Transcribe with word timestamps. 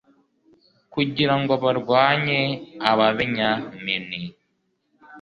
kugira 0.93 1.33
ngo 1.41 1.53
barwanye 1.63 2.39
ababenyamini 2.91 4.21